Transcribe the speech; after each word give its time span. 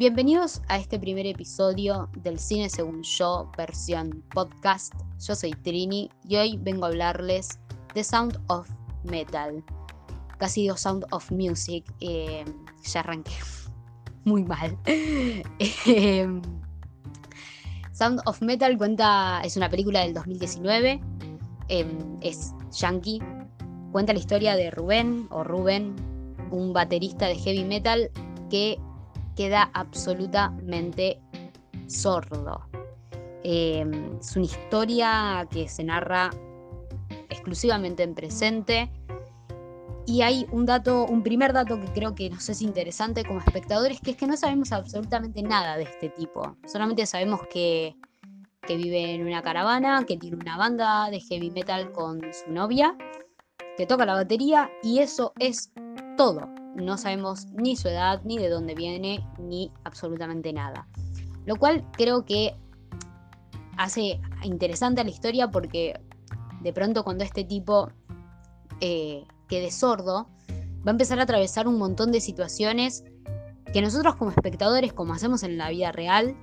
Bienvenidos 0.00 0.62
a 0.68 0.78
este 0.78 0.98
primer 0.98 1.26
episodio 1.26 2.08
del 2.22 2.38
Cine 2.38 2.70
Según 2.70 3.02
Yo, 3.02 3.52
versión 3.54 4.24
podcast. 4.32 4.94
Yo 5.18 5.34
soy 5.34 5.50
Trini 5.50 6.08
y 6.26 6.36
hoy 6.36 6.56
vengo 6.56 6.86
a 6.86 6.88
hablarles 6.88 7.58
de 7.94 8.02
Sound 8.02 8.40
of 8.46 8.66
Metal. 9.04 9.62
Casi 10.38 10.62
digo 10.62 10.78
Sound 10.78 11.04
of 11.10 11.30
Music, 11.30 11.84
eh, 12.00 12.46
ya 12.82 13.00
arranqué 13.00 13.32
muy 14.24 14.42
mal. 14.42 14.78
Em, 14.86 16.40
Sound 17.92 18.22
of 18.24 18.40
Metal 18.40 18.78
cuenta, 18.78 19.42
es 19.44 19.58
una 19.58 19.68
película 19.68 20.00
del 20.00 20.14
2019, 20.14 20.98
em, 21.68 22.16
es 22.22 22.54
yankee, 22.72 23.20
cuenta 23.92 24.14
la 24.14 24.18
historia 24.18 24.56
de 24.56 24.70
Rubén 24.70 25.26
o 25.30 25.44
Rubén, 25.44 25.94
un 26.50 26.72
baterista 26.72 27.26
de 27.26 27.34
heavy 27.34 27.64
metal 27.64 28.10
que 28.48 28.78
queda 29.40 29.70
absolutamente 29.72 31.18
sordo. 31.86 32.60
Em, 33.42 34.18
es 34.20 34.36
una 34.36 34.44
historia 34.44 35.48
que 35.50 35.66
se 35.66 35.82
narra 35.82 36.28
exclusivamente 37.30 38.02
en 38.02 38.14
presente. 38.14 38.92
Y 40.04 40.20
hay 40.20 40.46
un 40.52 40.66
dato, 40.66 41.06
un 41.06 41.22
primer 41.22 41.54
dato 41.54 41.80
que 41.80 41.86
creo 41.94 42.14
que 42.14 42.28
nos 42.28 42.50
es 42.50 42.60
interesante 42.60 43.24
como 43.24 43.40
espectadores, 43.40 44.02
que 44.02 44.10
es 44.10 44.18
que 44.18 44.26
no 44.26 44.36
sabemos 44.36 44.72
absolutamente 44.72 45.42
nada 45.42 45.78
de 45.78 45.84
este 45.84 46.10
tipo. 46.10 46.58
Solamente 46.66 47.06
sabemos 47.06 47.40
que, 47.50 47.96
que 48.66 48.76
vive 48.76 49.14
en 49.14 49.26
una 49.26 49.40
caravana, 49.40 50.04
que 50.06 50.18
tiene 50.18 50.36
una 50.36 50.58
banda 50.58 51.08
de 51.08 51.18
heavy 51.18 51.50
metal 51.50 51.92
con 51.92 52.20
su 52.34 52.52
novia, 52.52 52.94
que 53.78 53.86
toca 53.86 54.04
la 54.04 54.12
batería 54.16 54.70
y 54.82 54.98
eso 54.98 55.32
es 55.38 55.72
todo 56.20 56.50
no 56.74 56.98
sabemos 56.98 57.46
ni 57.54 57.76
su 57.76 57.88
edad, 57.88 58.20
ni 58.24 58.36
de 58.36 58.50
dónde 58.50 58.74
viene, 58.74 59.26
ni 59.38 59.72
absolutamente 59.84 60.52
nada. 60.52 60.86
Lo 61.46 61.56
cual 61.56 61.82
creo 61.92 62.26
que 62.26 62.54
hace 63.78 64.20
interesante 64.42 65.02
la 65.02 65.08
historia 65.08 65.50
porque 65.50 65.98
de 66.60 66.72
pronto 66.74 67.04
cuando 67.04 67.24
este 67.24 67.42
tipo 67.42 67.90
eh, 68.82 69.24
quede 69.48 69.70
sordo, 69.70 70.28
va 70.86 70.88
a 70.88 70.90
empezar 70.90 71.18
a 71.20 71.22
atravesar 71.22 71.66
un 71.66 71.78
montón 71.78 72.12
de 72.12 72.20
situaciones 72.20 73.02
que 73.72 73.80
nosotros 73.80 74.16
como 74.16 74.30
espectadores, 74.30 74.92
como 74.92 75.14
hacemos 75.14 75.42
en 75.42 75.56
la 75.56 75.70
vida 75.70 75.90
real, 75.90 76.36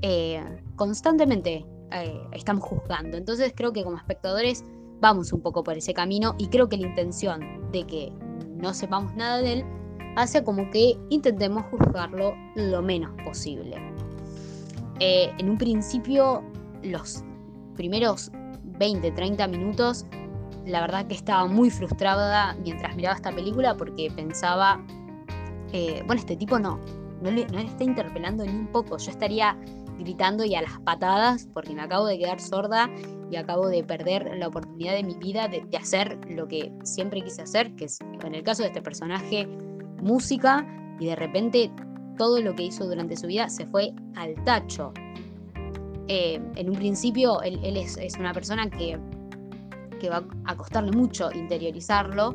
eh, 0.00 0.42
constantemente 0.74 1.64
eh, 1.92 2.20
estamos 2.32 2.64
juzgando. 2.64 3.16
Entonces 3.16 3.52
creo 3.54 3.72
que 3.72 3.84
como 3.84 3.98
espectadores 3.98 4.64
vamos 5.00 5.32
un 5.32 5.42
poco 5.42 5.62
por 5.62 5.76
ese 5.76 5.94
camino 5.94 6.34
y 6.38 6.48
creo 6.48 6.68
que 6.68 6.76
la 6.76 6.88
intención 6.88 7.70
de 7.70 7.86
que 7.86 8.12
no 8.62 8.72
sepamos 8.72 9.14
nada 9.14 9.42
de 9.42 9.52
él, 9.52 9.64
hace 10.16 10.42
como 10.42 10.70
que 10.70 10.96
intentemos 11.10 11.64
juzgarlo 11.66 12.34
lo 12.54 12.80
menos 12.80 13.10
posible. 13.24 13.76
Eh, 15.00 15.32
en 15.38 15.50
un 15.50 15.58
principio, 15.58 16.42
los 16.82 17.24
primeros 17.76 18.30
20, 18.78 19.10
30 19.10 19.46
minutos, 19.48 20.06
la 20.64 20.80
verdad 20.80 21.06
que 21.06 21.14
estaba 21.14 21.46
muy 21.46 21.70
frustrada 21.70 22.54
mientras 22.62 22.94
miraba 22.94 23.16
esta 23.16 23.32
película 23.32 23.76
porque 23.76 24.10
pensaba, 24.14 24.80
eh, 25.72 26.02
bueno, 26.06 26.20
este 26.20 26.36
tipo 26.36 26.58
no, 26.58 26.78
no 27.20 27.30
no 27.30 27.58
le 27.58 27.66
está 27.66 27.84
interpelando 27.84 28.44
ni 28.44 28.52
un 28.52 28.68
poco, 28.68 28.96
yo 28.96 29.10
estaría 29.10 29.56
gritando 29.98 30.44
y 30.44 30.54
a 30.54 30.62
las 30.62 30.78
patadas 30.80 31.48
porque 31.52 31.74
me 31.74 31.82
acabo 31.82 32.06
de 32.06 32.18
quedar 32.18 32.40
sorda 32.40 32.90
y 33.30 33.36
acabo 33.36 33.68
de 33.68 33.82
perder 33.82 34.36
la 34.36 34.48
oportunidad 34.48 34.92
de 34.92 35.02
mi 35.02 35.14
vida 35.14 35.48
de, 35.48 35.64
hacer 35.76 36.18
lo 36.28 36.46
que 36.48 36.72
siempre 36.84 37.22
quise 37.22 37.42
hacer, 37.42 37.74
que 37.76 37.86
es 37.86 37.98
en 38.00 38.34
el 38.34 38.42
caso 38.42 38.62
de 38.62 38.68
este 38.68 38.82
personaje, 38.82 39.46
música, 40.02 40.66
y 41.00 41.06
de 41.06 41.16
repente 41.16 41.70
todo 42.18 42.40
lo 42.40 42.54
que 42.54 42.64
hizo 42.64 42.86
durante 42.86 43.16
su 43.16 43.26
vida 43.26 43.48
se 43.48 43.66
fue 43.66 43.92
al 44.16 44.34
tacho. 44.44 44.92
Eh, 46.08 46.40
en 46.56 46.68
un 46.68 46.76
principio 46.76 47.40
él, 47.42 47.76
es, 47.76 47.96
una 48.18 48.34
persona 48.34 48.68
que, 48.68 48.98
que 49.98 50.10
va 50.10 50.24
a 50.44 50.56
costarle 50.56 50.92
mucho 50.92 51.30
interiorizarlo, 51.32 52.34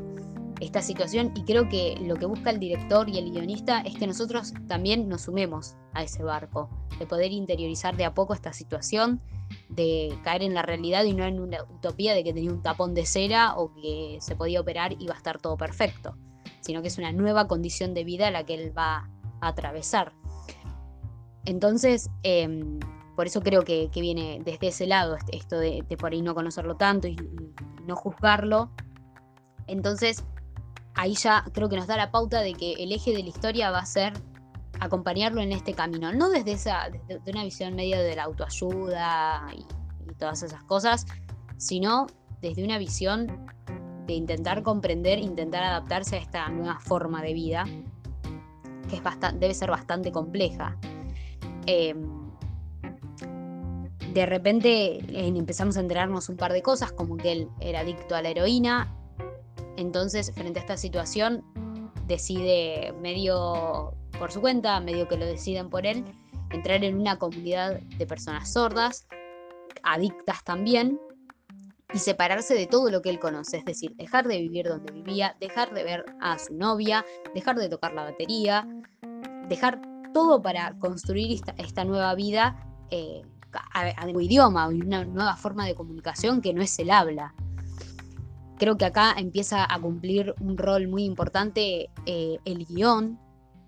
esta 0.60 0.82
situación 0.82 1.32
y 1.34 1.44
creo 1.44 1.68
que 1.68 1.96
lo 2.00 2.16
que 2.16 2.26
busca 2.26 2.50
el 2.50 2.58
director 2.58 3.08
y 3.08 3.18
el 3.18 3.30
guionista 3.30 3.80
es 3.80 3.96
que 3.96 4.06
nosotros 4.06 4.54
también 4.66 5.08
nos 5.08 5.22
sumemos 5.22 5.76
a 5.94 6.02
ese 6.02 6.22
barco, 6.22 6.68
de 6.98 7.06
poder 7.06 7.32
interiorizar 7.32 7.96
de 7.96 8.04
a 8.04 8.14
poco 8.14 8.34
esta 8.34 8.52
situación, 8.52 9.20
de 9.68 10.16
caer 10.24 10.42
en 10.42 10.54
la 10.54 10.62
realidad 10.62 11.04
y 11.04 11.14
no 11.14 11.24
en 11.24 11.40
una 11.40 11.62
utopía 11.64 12.14
de 12.14 12.24
que 12.24 12.32
tenía 12.32 12.50
un 12.50 12.62
tapón 12.62 12.94
de 12.94 13.06
cera 13.06 13.54
o 13.56 13.72
que 13.74 14.18
se 14.20 14.36
podía 14.36 14.60
operar 14.60 14.94
y 14.98 15.06
va 15.06 15.14
a 15.14 15.18
estar 15.18 15.38
todo 15.38 15.56
perfecto, 15.56 16.16
sino 16.60 16.82
que 16.82 16.88
es 16.88 16.98
una 16.98 17.12
nueva 17.12 17.46
condición 17.46 17.94
de 17.94 18.04
vida 18.04 18.30
la 18.30 18.44
que 18.44 18.54
él 18.54 18.76
va 18.76 19.08
a 19.40 19.48
atravesar. 19.48 20.12
Entonces, 21.44 22.10
em, 22.24 22.78
por 23.16 23.26
eso 23.26 23.40
creo 23.40 23.64
que, 23.64 23.90
viene 23.94 24.40
desde 24.44 24.68
ese 24.68 24.86
lado, 24.86 25.16
esto 25.32 25.58
de, 25.58 25.82
por 25.98 26.12
ahí 26.12 26.22
no 26.22 26.34
conocerlo 26.34 26.76
tanto 26.76 27.08
y 27.08 27.16
no 27.86 27.96
juzgarlo. 27.96 28.70
Entonces, 29.66 30.24
ahí 30.98 31.14
ya 31.14 31.44
creo 31.52 31.68
que 31.68 31.76
nos 31.76 31.86
da 31.86 31.96
la 31.96 32.10
pauta 32.10 32.40
de 32.40 32.54
que 32.54 32.72
el 32.72 32.90
eje 32.90 33.12
de 33.12 33.22
la 33.22 33.28
historia 33.28 33.70
va 33.70 33.78
a 33.78 33.86
ser 33.86 34.14
acompañarlo 34.80 35.40
en 35.40 35.52
este 35.52 35.72
camino, 35.72 36.12
no 36.12 36.28
desde 36.28 36.52
esa, 36.52 36.88
desde 37.06 37.30
una 37.30 37.44
visión 37.44 37.76
medio 37.76 37.98
de 37.98 38.16
la 38.16 38.24
autoayuda 38.24 39.48
y, 39.56 39.64
todas 40.18 40.42
esas 40.42 40.64
cosas, 40.64 41.06
sino 41.58 42.06
desde 42.40 42.64
una 42.64 42.78
visión 42.78 43.46
de 44.06 44.14
intentar 44.14 44.62
comprender, 44.62 45.20
intentar 45.20 45.62
adaptarse 45.62 46.16
a 46.16 46.18
esta 46.18 46.48
nueva 46.48 46.80
forma 46.80 47.22
de 47.22 47.34
vida, 47.34 47.64
que 48.88 48.96
es 48.96 49.02
debe 49.34 49.54
ser 49.54 49.70
bastante 49.70 50.10
compleja. 50.10 50.76
Em, 51.66 52.32
de 54.12 54.26
repente 54.26 54.98
empezamos 55.28 55.76
a 55.76 55.80
enterarnos 55.80 56.28
un 56.28 56.36
par 56.36 56.52
de 56.52 56.62
cosas, 56.62 56.90
como 56.90 57.16
que 57.16 57.32
él 57.32 57.48
era 57.60 57.80
adicto 57.80 58.16
a 58.16 58.22
la 58.22 58.30
heroína 58.30 58.97
entonces, 59.78 60.32
frente 60.34 60.58
a 60.58 60.62
esta 60.62 60.76
situación, 60.76 61.44
decide 62.08 62.92
medio 63.00 63.94
por 64.18 64.32
su 64.32 64.40
cuenta, 64.40 64.80
medio 64.80 65.06
que 65.06 65.16
lo 65.16 65.24
deciden 65.24 65.70
por 65.70 65.86
él, 65.86 66.04
entrar 66.50 66.82
en 66.82 66.98
una 66.98 67.16
comunidad 67.16 67.78
de 67.80 68.06
personas 68.06 68.52
sordas, 68.52 69.06
adictas 69.84 70.42
también, 70.42 70.98
y 71.94 71.98
separarse 72.00 72.54
de 72.54 72.66
todo 72.66 72.90
lo 72.90 73.02
que 73.02 73.10
él 73.10 73.20
conoce, 73.20 73.58
es 73.58 73.64
decir, 73.64 73.94
dejar 73.94 74.26
de 74.26 74.38
vivir 74.40 74.66
donde 74.66 74.92
vivía, 74.92 75.36
dejar 75.40 75.72
de 75.72 75.84
ver 75.84 76.04
a 76.20 76.38
su 76.38 76.54
novia, 76.54 77.06
dejar 77.32 77.56
de 77.56 77.68
tocar 77.68 77.94
la 77.94 78.02
batería, 78.02 78.66
dejar 79.48 79.80
todo 80.12 80.42
para 80.42 80.76
construir 80.80 81.40
esta, 81.56 81.84
nueva 81.84 82.16
vida 82.16 82.66
eh, 82.90 83.22
a, 83.52 83.84
a, 83.84 84.10
idioma, 84.10 84.66
una 84.66 85.04
nueva 85.04 85.36
forma 85.36 85.66
de 85.66 85.76
comunicación 85.76 86.42
que 86.42 86.52
no 86.52 86.62
es 86.62 86.76
el 86.80 86.90
habla 86.90 87.32
creo 88.58 88.76
que 88.76 88.84
acá 88.84 89.14
empieza 89.16 89.64
a 89.72 89.80
cumplir 89.80 90.34
un 90.40 90.58
rol 90.58 90.88
muy 90.88 91.04
importante 91.04 91.90
eh, 92.06 92.38
el 92.44 92.66
guion, 92.66 93.18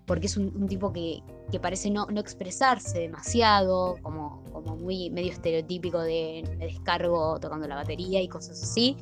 porque 0.05 0.27
es 0.27 0.37
un, 0.37 0.67
tipo 0.67 0.91
que, 0.91 1.23
parece 1.61 1.89
no, 1.89 2.07
expresarse 2.17 2.99
demasiado, 2.99 3.97
como, 4.01 4.43
como 4.51 4.75
muy 4.75 5.09
medio 5.09 5.31
estereotípico 5.31 5.99
de 6.01 6.43
me 6.57 6.65
descargo 6.65 7.39
tocando 7.39 7.67
la 7.67 7.75
batería 7.75 8.21
y 8.21 8.27
cosas 8.27 8.61
así. 8.61 8.97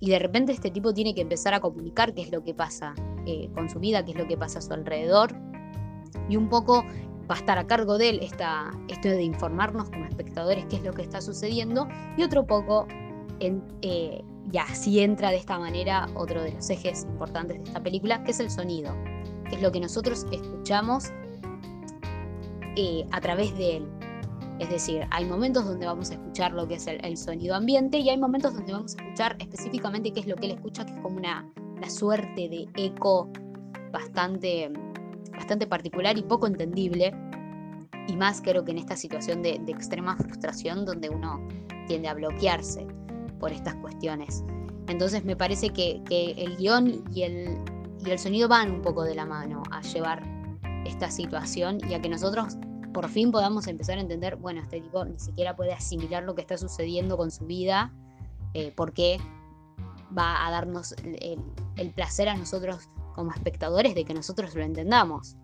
Y 0.00 0.10
de 0.10 0.18
repente 0.18 0.52
este 0.52 0.70
tipo 0.70 0.92
tiene 0.92 1.14
que 1.14 1.22
empezar 1.22 1.54
a 1.54 1.60
comunicar 1.60 2.14
qué 2.14 2.22
es 2.22 2.30
lo 2.30 2.44
que 2.44 2.54
pasa 2.54 2.94
eh, 3.26 3.48
con 3.54 3.68
su 3.68 3.80
vida, 3.80 4.04
qué 4.04 4.12
es 4.12 4.18
lo 4.18 4.26
que 4.26 4.36
pasa 4.36 4.58
a 4.58 4.62
su 4.62 4.72
alrededor. 4.72 5.34
Y 6.28 6.36
un 6.36 6.48
poco 6.48 6.84
va 7.30 7.34
a 7.34 7.38
estar 7.38 7.58
a 7.58 7.66
cargo 7.66 7.98
de 7.98 8.10
él 8.10 8.20
esta, 8.22 8.70
esto 8.88 9.08
de 9.08 9.22
informarnos 9.22 9.90
como 9.90 10.04
espectadores 10.04 10.66
qué 10.66 10.76
es 10.76 10.82
lo 10.82 10.92
que 10.92 11.02
está 11.02 11.20
sucediendo. 11.20 11.88
Y 12.16 12.22
otro 12.22 12.46
poco 12.46 12.86
en, 13.40 13.62
eh, 13.82 14.22
y 14.50 14.58
así 14.58 15.00
entra 15.00 15.30
de 15.30 15.36
esta 15.36 15.58
manera 15.58 16.08
otro 16.14 16.42
de 16.42 16.52
los 16.52 16.70
ejes 16.70 17.04
importantes 17.04 17.58
de 17.58 17.64
esta 17.64 17.82
película, 17.82 18.22
que 18.24 18.30
es 18.30 18.40
el 18.40 18.50
sonido, 18.50 18.94
que 19.48 19.56
es 19.56 19.62
lo 19.62 19.70
que 19.70 19.80
nosotros 19.80 20.26
escuchamos 20.32 21.10
eh, 22.76 23.04
a 23.10 23.20
través 23.20 23.56
de 23.58 23.78
él. 23.78 23.88
Es 24.58 24.70
decir, 24.70 25.06
hay 25.10 25.24
momentos 25.24 25.66
donde 25.66 25.86
vamos 25.86 26.10
a 26.10 26.14
escuchar 26.14 26.52
lo 26.52 26.66
que 26.66 26.74
es 26.74 26.86
el, 26.86 27.16
sonido 27.16 27.54
ambiente 27.54 27.98
y 27.98 28.08
hay 28.08 28.18
momentos 28.18 28.54
donde 28.54 28.72
vamos 28.72 28.96
a 28.96 29.02
escuchar 29.02 29.36
específicamente 29.38 30.12
qué 30.12 30.20
es 30.20 30.26
lo 30.26 30.34
que 30.34 30.46
él 30.46 30.52
escucha, 30.52 30.84
que 30.84 30.92
es 30.92 31.00
como 31.00 31.16
una, 31.18 31.48
suerte 31.88 32.48
de 32.48 32.66
eco 32.74 33.30
bastante, 33.92 34.68
bastante 35.32 35.66
particular 35.66 36.18
y 36.18 36.22
poco 36.22 36.48
entendible. 36.48 37.14
Y 38.08 38.16
más 38.16 38.40
creo 38.40 38.64
que 38.64 38.72
en 38.72 38.78
esta 38.78 38.96
situación 38.96 39.42
de 39.42 39.60
extrema 39.68 40.16
frustración 40.16 40.84
donde 40.84 41.08
uno 41.08 41.46
tiende 41.86 42.08
a 42.08 42.14
bloquearse 42.14 42.86
por 43.38 43.52
estas 43.52 43.74
cuestiones. 43.76 44.44
Entonces 44.88 45.24
me 45.24 45.36
parece 45.36 45.70
que, 45.70 46.02
el 46.10 46.56
guion 46.56 47.04
y 47.12 47.22
el, 47.22 47.58
y 48.04 48.10
el 48.10 48.18
sonido 48.18 48.48
van 48.48 48.70
un 48.70 48.82
poco 48.82 49.04
de 49.04 49.14
la 49.14 49.26
mano 49.26 49.62
a 49.70 49.82
llevar 49.82 50.22
esta 50.84 51.10
situación 51.10 51.78
y 51.88 51.94
a 51.94 52.00
que 52.00 52.08
nosotros 52.08 52.56
por 52.92 53.08
fin 53.08 53.30
podamos 53.30 53.66
empezar 53.66 53.98
a 53.98 54.00
entender, 54.00 54.36
bueno, 54.36 54.60
este 54.60 54.80
tipo 54.80 55.04
ni 55.04 55.18
siquiera 55.18 55.54
puede 55.54 55.72
asimilar 55.72 56.24
lo 56.24 56.34
que 56.34 56.40
está 56.40 56.56
sucediendo 56.56 57.16
con 57.16 57.30
su 57.30 57.46
vida, 57.46 57.92
eh, 58.54 58.72
porque 58.74 59.20
va 60.16 60.46
a 60.46 60.50
darnos 60.50 60.94
el, 61.04 61.92
placer 61.92 62.28
a 62.28 62.36
nosotros 62.36 62.88
como 63.14 63.30
espectadores 63.32 63.94
de 63.94 64.04
que 64.04 64.14
nosotros 64.14 64.54
lo 64.54 64.62
entendamos. 64.62 65.36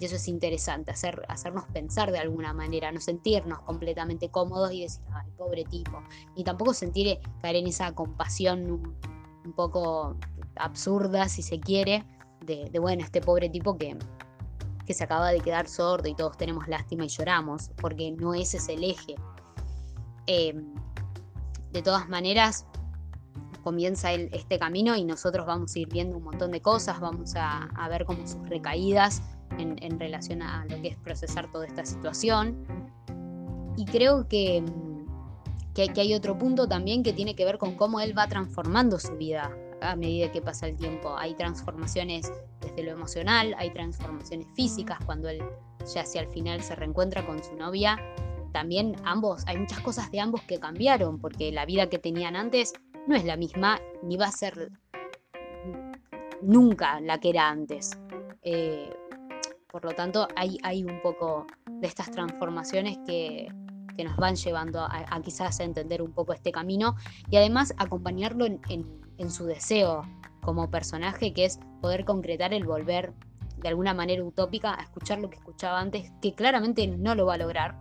Y 0.00 0.04
eso 0.04 0.16
es 0.16 0.28
interesante, 0.28 0.90
hacer, 0.90 1.24
hacernos 1.28 1.64
pensar 1.66 2.10
de 2.10 2.18
alguna 2.18 2.52
manera, 2.52 2.90
no 2.90 3.00
sentirnos 3.00 3.60
completamente 3.60 4.28
cómodos 4.28 4.72
y 4.72 4.82
decir, 4.82 5.02
ay, 5.12 5.30
pobre 5.36 5.64
tipo. 5.64 6.02
Y 6.34 6.44
tampoco 6.44 6.74
sentir 6.74 7.18
caer 7.40 7.56
en 7.56 7.68
esa 7.68 7.94
compasión 7.94 8.96
un, 9.44 9.52
poco 9.52 10.16
absurda, 10.56 11.28
si 11.28 11.42
se 11.42 11.60
quiere, 11.60 12.04
de, 12.40 12.70
bueno, 12.80 13.04
este 13.04 13.20
pobre 13.20 13.48
tipo 13.48 13.76
que, 13.76 13.96
que 14.86 14.94
se 14.94 15.04
acaba 15.04 15.30
de 15.30 15.40
quedar 15.40 15.68
sordo 15.68 16.08
y 16.08 16.14
todos 16.14 16.36
tenemos 16.36 16.66
lástima 16.66 17.04
y 17.04 17.08
lloramos, 17.08 17.70
porque 17.76 18.10
no 18.12 18.34
ese 18.34 18.56
es 18.56 18.68
el 18.68 18.84
eje. 18.84 19.14
Em, 20.26 20.74
de 21.72 21.82
todas 21.82 22.08
maneras, 22.08 22.66
comienza 23.64 24.12
este 24.12 24.58
camino 24.58 24.94
y 24.94 25.04
nosotros 25.04 25.46
vamos 25.46 25.74
a 25.74 25.78
ir 25.78 25.88
viendo 25.88 26.18
un 26.18 26.22
montón 26.22 26.52
de 26.52 26.60
cosas, 26.60 27.00
vamos 27.00 27.34
a, 27.34 27.88
ver 27.88 28.04
como 28.04 28.26
sus 28.26 28.46
recaídas 28.48 29.22
en, 29.58 29.98
relación 29.98 30.42
a 30.42 30.64
lo 30.66 30.80
que 30.82 30.88
es 30.88 30.96
procesar 30.98 31.50
toda 31.50 31.66
esta 31.66 31.84
situación. 31.84 32.66
Y 33.76 33.86
creo 33.86 34.28
que, 34.28 34.62
que, 35.74 35.90
hay 36.00 36.14
otro 36.14 36.38
punto 36.38 36.68
también 36.68 37.02
que 37.02 37.12
tiene 37.12 37.34
que 37.34 37.44
ver 37.44 37.58
con 37.58 37.74
cómo 37.74 38.00
él 38.00 38.16
va 38.16 38.28
transformando 38.28 39.00
su 39.00 39.16
vida 39.16 39.50
a 39.80 39.96
medida 39.96 40.30
que 40.30 40.42
pasa 40.42 40.66
el 40.66 40.76
tiempo. 40.76 41.16
Hay 41.16 41.34
transformaciones 41.34 42.30
desde 42.60 42.82
lo 42.82 42.92
emocional, 42.92 43.54
hay 43.58 43.70
transformaciones 43.72 44.46
físicas 44.54 44.98
cuando 45.04 45.28
él 45.28 45.42
ya 45.92 46.02
hacia 46.02 46.20
el 46.20 46.28
final 46.28 46.62
se 46.62 46.76
reencuentra 46.76 47.26
con 47.26 47.42
su 47.42 47.56
novia. 47.56 47.98
También 48.52 48.94
ambos, 49.04 49.42
hay 49.46 49.58
muchas 49.58 49.80
cosas 49.80 50.12
de 50.12 50.20
ambos 50.20 50.42
que 50.42 50.60
cambiaron, 50.60 51.18
porque 51.18 51.50
la 51.50 51.66
vida 51.66 51.88
que 51.88 51.98
tenían 51.98 52.36
antes 52.36 52.72
no 53.06 53.16
es 53.16 53.24
la 53.24 53.36
misma, 53.36 53.80
ni 54.02 54.16
va 54.16 54.26
a 54.26 54.32
ser 54.32 54.70
nunca 56.42 57.00
la 57.00 57.18
que 57.18 57.30
era 57.30 57.48
antes. 57.48 57.98
Eh, 58.42 58.90
por 59.70 59.84
lo 59.84 59.92
tanto, 59.92 60.28
hay, 60.36 60.58
hay 60.62 60.84
un 60.84 61.00
poco 61.02 61.46
de 61.66 61.86
estas 61.86 62.10
transformaciones 62.10 62.98
que, 63.06 63.48
nos 64.04 64.16
van 64.16 64.34
llevando 64.34 64.80
a, 64.80 65.20
quizás 65.22 65.60
a 65.60 65.64
entender 65.64 66.02
un 66.02 66.12
poco 66.12 66.32
este 66.32 66.50
camino 66.50 66.96
y 67.30 67.36
además 67.36 67.72
acompañarlo 67.76 68.44
en, 68.44 69.30
su 69.30 69.46
deseo 69.46 70.02
como 70.42 70.70
personaje, 70.70 71.32
que 71.32 71.44
es 71.44 71.60
poder 71.80 72.04
concretar 72.04 72.52
el 72.52 72.64
volver 72.64 73.12
de 73.58 73.68
alguna 73.68 73.94
manera 73.94 74.22
utópica 74.24 74.74
a 74.78 74.82
escuchar 74.82 75.20
lo 75.20 75.30
que 75.30 75.36
escuchaba 75.36 75.80
antes, 75.80 76.12
que 76.20 76.34
claramente 76.34 76.86
no 76.88 77.14
lo 77.14 77.26
va 77.26 77.34
a 77.34 77.38
lograr 77.38 77.76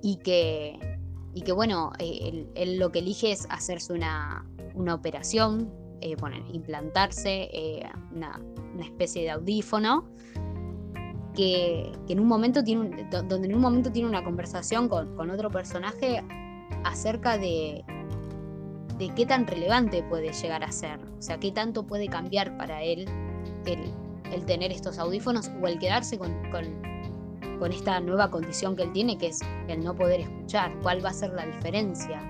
y 0.00 0.16
que, 0.18 0.97
y 1.38 1.42
que 1.42 1.52
bueno, 1.52 1.92
eh, 2.00 2.48
él, 2.56 2.78
lo 2.80 2.90
que 2.90 2.98
elige 2.98 3.30
es 3.30 3.46
hacerse 3.48 3.92
una, 3.92 4.44
operación, 4.92 5.72
eh, 6.00 6.16
implantarse 6.52 7.48
eh, 7.52 7.88
una, 8.12 8.40
especie 8.80 9.22
de 9.22 9.30
audífono 9.30 10.08
que, 11.36 11.92
en 12.08 12.18
un 12.18 12.26
momento 12.26 12.64
tiene 12.64 13.08
donde 13.12 13.46
en 13.46 13.54
un 13.54 13.60
momento 13.60 13.92
tiene 13.92 14.08
una 14.08 14.24
conversación 14.24 14.88
con, 14.88 15.30
otro 15.30 15.48
personaje 15.48 16.24
acerca 16.82 17.38
de, 17.38 17.84
de 18.98 19.14
qué 19.14 19.24
tan 19.24 19.46
relevante 19.46 20.02
puede 20.02 20.32
llegar 20.32 20.64
a 20.64 20.72
ser, 20.72 20.98
o 20.98 21.22
sea, 21.22 21.38
qué 21.38 21.52
tanto 21.52 21.86
puede 21.86 22.08
cambiar 22.08 22.56
para 22.58 22.82
él 22.82 23.08
el, 23.64 24.44
tener 24.44 24.72
estos 24.72 24.98
audífonos 24.98 25.52
o 25.62 25.68
el 25.68 25.78
quedarse 25.78 26.18
con, 26.18 26.32
con, 26.50 26.64
esta 27.66 28.00
nueva 28.00 28.30
condición 28.30 28.76
que 28.76 28.84
él 28.84 28.92
tiene, 28.92 29.18
que 29.18 29.28
es 29.28 29.40
el 29.68 29.82
no 29.82 29.94
poder 29.94 30.20
escuchar, 30.20 30.72
cuál 30.82 31.04
va 31.04 31.10
a 31.10 31.12
ser 31.12 31.32
la 31.32 31.44
diferencia, 31.44 32.20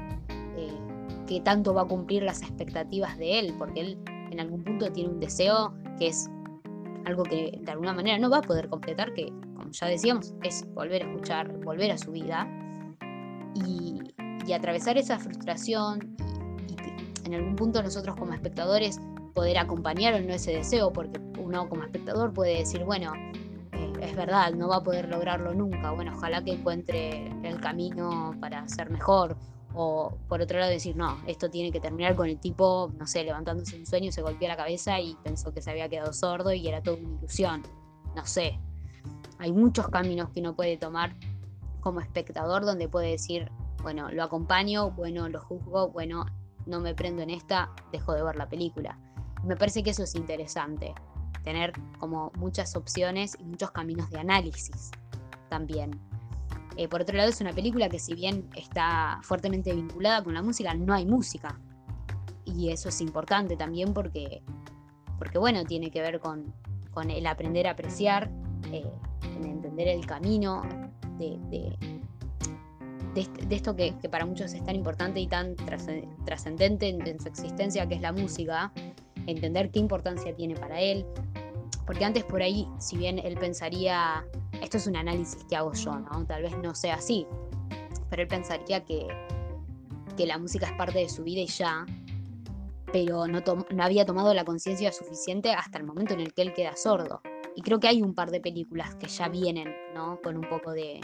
eh, 0.57 0.73
qué 1.27 1.41
tanto 1.41 1.75
va 1.75 1.83
a 1.83 1.85
cumplir 1.87 2.23
las 2.23 2.43
expectativas 2.43 3.19
de 3.19 3.39
él, 3.39 3.55
porque 3.59 3.81
él 3.81 3.99
en 4.31 4.41
algún 4.41 4.65
punto 4.65 4.91
tiene 4.93 5.11
un 5.11 5.21
deseo 5.21 5.75
que 5.99 6.09
es 6.09 6.31
algo 7.05 7.23
que 7.23 7.59
de 7.61 7.73
alguna 7.73 7.93
manera 7.93 8.19
no 8.19 8.31
va 8.31 8.39
a 8.39 8.43
poder 8.43 8.69
completar, 8.69 9.13
que 9.15 9.33
como 9.57 9.71
ya 9.71 9.87
decíamos, 9.87 10.35
es 10.43 10.67
volver 10.75 11.03
a 11.03 11.11
escuchar, 11.11 11.53
volver 11.65 11.91
a 11.91 11.99
su 11.99 12.13
vida. 12.13 12.47
Y, 13.55 13.99
atravesar 14.55 14.97
esa 14.97 15.19
frustración 15.19 16.17
y, 16.67 17.27
en 17.27 17.35
algún 17.35 17.55
punto 17.55 17.83
nosotros 17.83 18.17
como 18.17 18.33
espectadores 18.33 18.99
poder 19.35 19.59
acompañar 19.59 20.15
o 20.15 20.21
no 20.21 20.33
ese 20.33 20.53
deseo, 20.53 20.91
porque 20.91 21.21
uno 21.39 21.69
como 21.69 21.83
espectador 21.83 22.33
puede 22.33 22.61
decir, 22.61 22.83
bueno, 22.83 23.13
es 24.01 24.17
verdad, 24.17 24.53
no 24.55 24.69
va 24.69 24.77
a 24.77 24.83
poder 24.83 25.09
lograrlo 25.09 25.55
nunca, 25.55 25.91
bueno, 25.91 26.13
ojalá 26.17 26.43
que 26.43 26.53
encuentre 26.53 27.29
el 27.43 27.61
camino 27.61 28.35
para 28.41 28.67
ser 28.69 28.91
mejor 28.91 29.37
o 29.75 30.17
por 30.29 30.41
otro 30.41 30.59
lado 30.59 30.71
decir, 30.71 30.97
no, 30.97 31.19
esto 31.27 31.51
tiene 31.51 31.71
que 31.71 31.81
terminar 31.81 32.17
con 32.17 32.29
el 32.29 32.39
tipo, 32.39 32.91
no 32.99 33.07
sé, 33.07 33.23
levantándose 33.23 33.77
un 33.79 33.87
sueño, 33.87 34.11
se 34.13 34.23
golpeó 34.23 34.49
la 34.49 34.57
cabeza 34.57 34.99
y 35.01 35.17
pensó 35.23 35.53
que 35.53 35.63
se 35.63 35.71
había 35.71 35.89
quedado 35.89 36.13
sordo 36.13 36.53
y 36.53 36.67
era 36.67 36.83
toda 36.83 36.97
una 36.99 37.19
ilusión. 37.19 37.63
No 38.17 38.27
sé. 38.27 38.59
Hay 39.39 39.53
muchos 39.53 39.89
caminos 39.89 40.31
que 40.31 40.41
uno 40.41 40.57
puede 40.57 40.77
tomar 40.79 41.15
como 41.81 42.01
espectador 42.01 42.65
donde 42.65 42.89
puede 42.89 43.11
decir, 43.11 43.53
bueno, 43.83 44.11
lo 44.11 44.25
acompaño, 44.25 44.91
bueno, 44.91 45.29
lo 45.29 45.41
juzgo, 45.41 45.91
bueno, 45.91 46.27
no 46.67 46.81
me 46.81 46.95
prendo 46.95 47.23
en 47.23 47.31
esta, 47.31 47.71
dejo 47.93 48.15
de 48.15 48.23
ver 48.23 48.37
la 48.37 48.49
película. 48.49 48.99
Me 49.45 49.57
parece 49.57 49.83
que 49.85 49.91
eso 49.91 50.03
es 50.03 50.17
interesante, 50.17 50.95
tener 51.49 51.73
como 51.99 52.31
muchas 52.37 52.77
opciones 52.77 53.35
y 53.41 53.45
muchos 53.45 53.71
caminos 53.71 54.11
de 54.11 54.19
análisis 54.19 54.91
también. 55.49 55.99
Eh, 56.77 56.89
por 56.89 57.01
otro 57.01 57.17
lado, 57.17 57.31
es 57.31 57.41
una 57.41 57.55
película 57.55 57.89
que 57.89 57.99
si 57.99 58.15
bien 58.15 58.51
está 58.55 59.19
fuertemente 59.23 59.73
vinculada 59.73 60.23
con 60.23 60.35
la 60.35 60.43
música, 60.43 60.75
no 60.75 60.93
hay 60.93 61.07
música. 61.07 61.59
Y 62.45 62.69
eso 62.69 62.91
es 62.91 63.01
importante 63.01 63.57
también 63.57 63.95
porque, 63.95 64.43
porque 65.17 65.39
bueno, 65.39 65.65
tiene 65.65 65.91
que 65.91 66.03
ver 66.03 66.21
con, 66.21 66.53
el 67.09 67.27
aprender 67.27 67.67
a 67.67 67.71
apreciar, 67.71 68.31
eh, 68.71 68.85
en 69.23 69.45
entender 69.45 69.89
el 69.89 70.05
camino 70.05 70.63
de, 71.17 71.79
esto 73.49 73.75
que, 73.75 73.95
para 74.11 74.27
muchos 74.27 74.53
es 74.53 74.63
tan 74.65 74.77
importante 74.77 75.19
y 75.19 75.27
tan 75.29 75.57
trascendente 76.27 76.89
en, 76.89 77.21
su 77.21 77.29
existencia, 77.29 77.89
que 77.89 77.95
es 77.95 78.03
la 78.03 78.13
música, 78.13 78.71
entender 79.27 79.71
qué 79.71 79.79
importancia 79.79 80.35
tiene 80.35 80.55
para 80.55 80.81
él. 80.81 81.07
Porque 81.89 82.05
antes 82.05 82.23
por 82.23 82.43
ahí, 82.43 82.69
si 82.79 82.99
bien 82.99 83.19
él 83.19 83.39
pensaría 83.39 84.23
esto 84.61 84.77
es 84.77 84.87
un 84.87 84.97
análisis 84.97 85.43
que 85.45 85.57
hago 85.57 85.73
yo, 85.73 85.99
¿no? 85.99 86.27
Tal 86.27 86.43
vez 86.43 86.57
no 86.59 86.75
sea 86.75 86.97
así, 86.97 87.27
pero 88.11 88.21
él 88.21 88.29
pensaría 88.29 88.85
que, 88.85 89.09
que 90.15 90.27
la 90.27 90.37
música 90.37 90.67
es 90.67 90.73
parte 90.75 90.99
de 90.99 91.09
su 91.09 91.25
vida 91.25 91.41
y 91.41 91.47
ya, 91.47 91.87
pero 92.93 93.27
no, 93.27 93.41
no 93.71 93.83
había 93.83 94.05
tomado 94.05 94.35
la 94.35 94.45
conciencia 94.45 94.93
suficiente 94.93 95.55
hasta 95.55 95.79
el 95.79 95.85
momento 95.85 96.13
en 96.13 96.21
el 96.21 96.35
que 96.35 96.43
él 96.43 96.53
queda 96.53 96.77
sordo. 96.77 97.23
Y 97.57 97.63
creo 97.63 97.81
que 97.81 97.89
hay 97.89 98.03
un 98.03 98.15
par 98.15 98.31
de 98.31 98.43
películas 98.43 98.95
que 98.97 99.09
ya 99.09 99.31
vienen, 99.31 99.75
¿no? 99.95 100.21
Con 100.23 100.37
un 100.37 100.47
poco 100.47 100.73
de, 100.73 101.01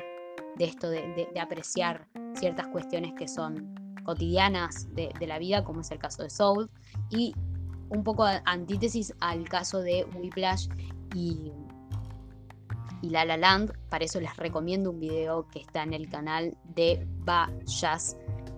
de 0.57 0.65
esto 0.67 0.91
de, 0.91 1.31
de, 1.33 1.41
apreciar 1.41 2.09
ciertas 2.35 2.69
cuestiones 2.69 3.15
que 3.15 3.27
son 3.27 3.75
cotidianas 4.05 4.95
de, 4.95 5.09
de, 5.19 5.27
la 5.27 5.39
vida, 5.39 5.65
como 5.65 5.81
es 5.81 5.91
el 5.91 5.99
caso 5.99 6.23
de 6.23 6.29
Soul, 6.29 6.71
y 7.09 7.35
un 7.97 8.05
poco 8.05 8.25
antítesis 8.45 9.15
al 9.21 9.49
caso 9.49 9.81
de 9.81 10.07
Whiplash 10.15 10.69
y 11.15 11.53
y 13.05 13.11
La 13.11 13.25
La 13.25 13.37
Land. 13.37 13.73
Para 13.91 14.05
eso 14.05 14.21
les 14.21 14.35
recomiendo 14.37 14.91
un 14.91 14.99
video 14.99 15.47
que 15.49 15.61
está 15.61 15.83
en 15.83 15.93
el 15.93 16.09
canal 16.09 16.57
de 16.75 17.07
Ba 17.19 17.51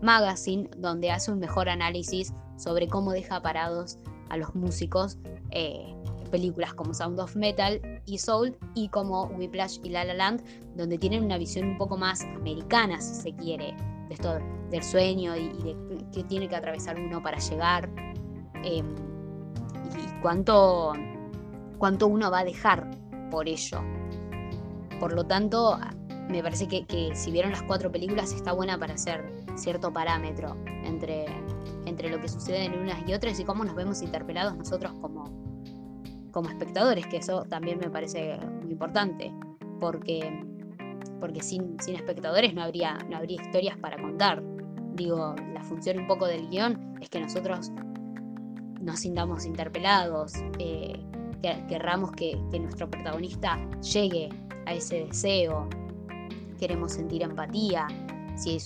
Magazine, 0.02 0.70
donde 0.76 1.10
hace 1.10 1.32
un 1.32 1.40
mejor 1.40 1.68
análisis 1.68 2.32
sobre 2.56 2.86
cómo 2.86 3.12
deja 3.12 3.42
parados 3.42 3.98
a 4.28 4.36
los 4.36 4.54
músicos 4.54 5.18
eh, 5.50 5.94
películas 6.30 6.74
como 6.74 6.94
Sound 6.94 7.18
of 7.18 7.34
Metal 7.34 7.80
y 8.06 8.18
Soul 8.18 8.56
y 8.74 8.88
como 8.88 9.24
Whiplash 9.24 9.78
y 9.82 9.90
La 9.90 10.04
La 10.04 10.14
Land, 10.14 10.44
donde 10.76 10.98
tienen 10.98 11.24
una 11.24 11.38
visión 11.38 11.68
un 11.68 11.78
poco 11.78 11.96
más 11.96 12.22
americana, 12.22 13.00
si 13.00 13.14
se 13.14 13.34
quiere, 13.34 13.74
de 14.08 14.14
esto 14.14 14.38
del 14.70 14.82
sueño 14.82 15.36
y, 15.36 15.48
de 15.62 15.76
qué 16.12 16.22
tiene 16.24 16.48
que 16.48 16.56
atravesar 16.56 17.00
uno 17.00 17.22
para 17.22 17.38
llegar 17.38 17.88
em, 18.62 18.94
cuánto, 20.22 20.92
cuánto 21.78 22.06
uno 22.06 22.30
va 22.30 22.40
a 22.40 22.44
dejar 22.44 22.90
por 23.30 23.48
ello. 23.48 23.80
Por 25.00 25.12
lo 25.12 25.24
tanto, 25.26 25.78
me 26.28 26.42
parece 26.42 26.66
que, 26.66 27.14
si 27.14 27.30
vieron 27.30 27.52
las 27.52 27.62
cuatro 27.62 27.90
películas 27.92 28.32
está 28.32 28.52
buena 28.52 28.78
para 28.78 28.94
hacer 28.94 29.30
cierto 29.54 29.92
parámetro 29.92 30.56
entre, 30.84 31.26
entre 31.84 32.10
lo 32.10 32.20
que 32.20 32.28
sucede 32.28 32.64
en 32.64 32.78
unas 32.78 33.08
y 33.08 33.14
otras 33.14 33.38
y 33.38 33.44
cómo 33.44 33.64
nos 33.64 33.74
vemos 33.74 34.02
interpelados 34.02 34.56
nosotros 34.56 34.92
como, 35.00 35.24
como 36.32 36.48
espectadores, 36.48 37.06
que 37.06 37.18
eso 37.18 37.44
también 37.44 37.78
me 37.78 37.90
parece 37.90 38.38
muy 38.62 38.72
importante, 38.72 39.32
porque, 39.80 40.44
porque 41.20 41.42
sin, 41.42 41.78
sin 41.80 41.94
espectadores 41.94 42.54
no 42.54 42.62
habría, 42.62 42.98
no 43.08 43.16
habría 43.16 43.40
historias 43.40 43.76
para 43.78 44.00
contar. 44.00 44.42
Digo, 44.94 45.34
la 45.52 45.62
función 45.62 46.00
un 46.00 46.06
poco 46.06 46.26
del 46.26 46.48
guion 46.48 46.96
es 47.00 47.10
que 47.10 47.20
nosotros 47.20 47.70
nos 48.86 49.00
sintamos 49.00 49.44
interpelados, 49.44 50.32
eh, 50.60 51.04
que 51.42 51.66
querramos 51.68 52.12
que, 52.12 52.36
nuestro 52.58 52.88
protagonista 52.88 53.58
llegue 53.80 54.30
a 54.64 54.74
ese 54.74 55.04
deseo, 55.06 55.68
queremos 56.58 56.92
sentir 56.92 57.22
empatía. 57.22 57.88
Si, 58.36 58.58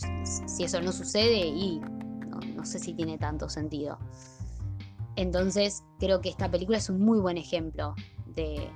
eso 0.62 0.80
no 0.82 0.92
sucede, 0.92 1.46
y 1.46 1.80
no, 2.54 2.64
sé 2.66 2.78
si 2.78 2.92
tiene 2.92 3.16
tanto 3.16 3.48
sentido. 3.48 3.98
Entonces, 5.16 5.82
creo 5.98 6.20
que 6.20 6.28
esta 6.28 6.50
película 6.50 6.76
es 6.76 6.90
un 6.90 7.00
muy 7.00 7.18
buen 7.18 7.38
ejemplo 7.38 7.94
de, 8.26 8.70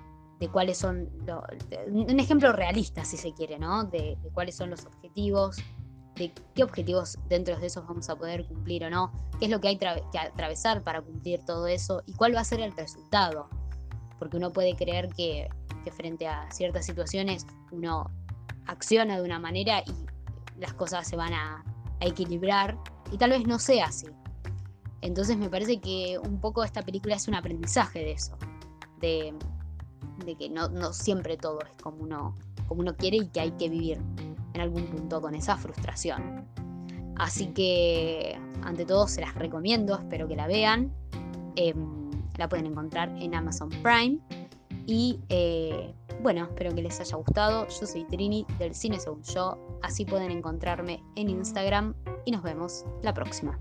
cuáles 0.51 0.79
son, 0.79 1.11
un 1.89 2.21
ejemplo 2.21 2.53
realista 2.53 3.05
si 3.05 3.19
se 3.19 3.35
quiere, 3.35 3.59
¿no? 3.59 3.85
De, 3.85 4.17
cuáles 4.33 4.57
son 4.57 4.71
los 4.71 4.87
objetivos, 4.87 5.59
de 6.17 6.33
qué 6.55 6.63
objetivos 6.63 7.19
dentro 7.29 7.59
de 7.59 7.67
esos 7.67 7.87
vamos 7.87 8.09
a 8.09 8.17
poder 8.17 8.47
cumplir 8.47 8.85
o 8.85 8.91
no, 8.91 9.13
qué 9.39 9.47
es 9.47 9.51
lo 9.51 9.61
que 9.61 9.69
hay 9.69 9.77
que 9.77 9.89
atravesar 10.19 10.83
para 10.83 11.03
cumplir 11.03 11.45
todo 11.45 11.67
eso 11.67 12.03
y 12.07 12.13
cuál 12.13 12.35
va 12.35 12.41
a 12.41 12.45
ser 12.45 12.61
el 12.61 12.73
resultado. 12.73 13.49
Porque 14.19 14.37
uno 14.37 14.53
puede 14.53 14.77
creer 14.77 15.09
que, 15.09 15.49
frente 15.93 16.27
a 16.27 16.51
ciertas 16.51 16.87
situaciones 16.87 17.47
uno 17.71 18.11
acciona 18.67 19.17
de 19.17 19.23
una 19.23 19.39
manera 19.39 19.81
y 19.81 19.93
las 20.59 20.73
cosas 20.73 21.07
se 21.07 21.15
van 21.15 21.35
a, 21.35 21.63
equilibrar 22.01 22.77
y 23.13 23.17
tal 23.17 23.31
vez 23.31 23.47
no 23.47 23.59
sea 23.59 23.87
así. 23.87 24.07
Entonces 25.01 25.39
me 25.39 25.49
parece 25.49 25.81
que 25.81 26.19
un 26.19 26.39
poco 26.39 26.65
esta 26.65 26.83
película 26.83 27.15
es 27.15 27.29
un 27.29 27.35
aprendizaje 27.35 28.01
de 28.01 28.13
eso, 28.13 28.37
de, 29.01 29.35
que 30.39 30.51
no, 30.51 30.69
no, 30.69 30.93
siempre 30.93 31.39
todo 31.39 31.61
es 31.61 31.83
como 31.83 32.03
uno, 32.03 32.35
como 32.67 32.83
uno 32.83 32.95
quiere 32.95 33.19
y 33.19 33.29
que 33.29 33.41
hay 33.41 33.53
que 33.53 33.71
vivir 33.71 33.99
en 34.55 34.61
algún 34.61 34.87
punto 34.87 35.21
con 35.21 35.35
esa 35.35 35.57
frustración. 35.57 36.47
Así 37.17 37.49
que 37.49 38.39
ante 38.63 38.85
todo 38.85 39.07
se 39.07 39.21
las 39.21 39.35
recomiendo, 39.35 39.95
espero 39.97 40.27
que 40.27 40.37
la 40.37 40.47
vean. 40.47 40.93
Em, 41.57 42.11
la 42.37 42.49
pueden 42.49 42.67
encontrar 42.67 43.11
en 43.21 43.35
Amazon 43.35 43.69
Prime. 43.69 44.19
Y 44.87 45.21
eh, 45.29 45.95
bueno, 46.23 46.45
espero 46.45 46.75
que 46.75 46.83
les 46.83 47.01
haya 47.01 47.17
gustado. 47.17 47.67
Yo 47.69 47.87
soy 47.87 48.05
Trini 48.05 48.47
del 48.59 48.75
Cine 48.75 48.99
Según 48.99 49.23
Yo. 49.23 49.79
Así 49.83 50.05
pueden 50.05 50.31
encontrarme 50.31 51.03
en 51.17 51.29
Instagram 51.29 51.95
y 52.25 52.33
nos 52.33 52.43
vemos 52.43 52.85
la 53.03 53.15
próxima. 53.15 53.59